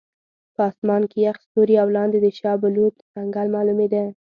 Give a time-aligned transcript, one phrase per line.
[0.55, 4.03] په اسمان کې یخ ستوري او لاندې د شاه بلوط ځنګل معلومېده.